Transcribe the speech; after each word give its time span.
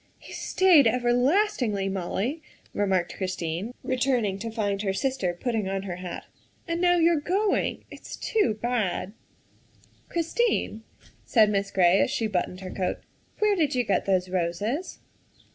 "He 0.27 0.33
stayed 0.33 0.87
everlastingly, 0.87 1.87
Molly," 1.87 2.41
remarked 2.73 3.13
Chris 3.17 3.35
tine, 3.35 3.75
returning 3.83 4.39
to 4.39 4.49
find 4.49 4.81
her 4.81 4.93
sister 4.93 5.37
putting 5.39 5.69
on 5.69 5.83
her 5.83 5.97
hat," 5.97 6.25
and 6.67 6.81
now 6.81 6.95
you're 6.95 7.19
going. 7.19 7.83
It's 7.91 8.15
too 8.15 8.57
bad." 8.59 9.09
THE 10.09 10.15
SECRETARY 10.15 10.19
OF 10.19 10.25
STATE 10.25 10.43
85" 10.43 10.79
Christine," 10.79 10.83
said 11.23 11.49
Miss 11.51 11.69
Gray 11.69 12.01
as 12.01 12.09
she 12.09 12.25
buttoned 12.25 12.61
her 12.61 12.71
coat, 12.71 12.97
''where 13.37 13.55
did 13.55 13.75
you 13.75 13.83
get 13.83 14.05
those 14.05 14.27
roses 14.27 14.97